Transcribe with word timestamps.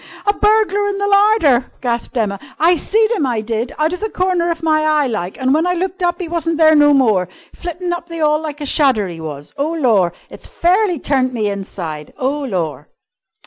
"A 0.25 0.33
burglar 0.33 0.87
in 0.87 0.97
the 0.97 1.07
larder!" 1.07 1.71
gasped 1.79 2.17
Emma. 2.17 2.39
"I 2.59 2.75
seed 2.75 3.11
'im, 3.11 3.27
I 3.27 3.39
did! 3.41 3.71
Out 3.77 3.93
of 3.93 3.99
the 3.99 4.09
corner 4.09 4.49
of 4.49 4.63
my 4.63 4.81
eye, 4.83 5.05
like, 5.05 5.39
and 5.39 5.53
when 5.53 5.67
I 5.67 5.73
looked 5.73 6.01
up 6.01 6.19
'e 6.19 6.27
wasn't 6.27 6.57
there 6.57 6.75
no 6.75 6.91
more. 6.91 7.29
Flittin' 7.53 7.93
up 7.93 8.09
the 8.09 8.19
'all 8.19 8.41
like 8.41 8.61
a 8.61 8.65
shadder, 8.65 9.07
'e 9.07 9.21
was. 9.21 9.53
Oh, 9.57 9.73
lor! 9.73 10.11
It's 10.31 10.47
fairly 10.47 10.97
turned 10.97 11.33
me 11.35 11.51
inside! 11.51 12.13
Oh, 12.17 12.43
lor!" 12.43 12.87